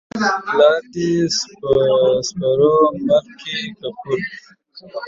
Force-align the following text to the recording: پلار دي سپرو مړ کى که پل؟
پلار 0.47 0.81
دي 0.93 1.09
سپرو 1.37 2.75
مړ 3.05 3.09
کى 3.41 3.57
که 3.77 3.87
پل؟ 3.99 4.21